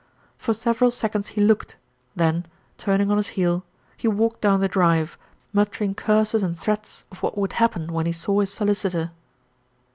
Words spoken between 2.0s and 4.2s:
then, turning on his heel, he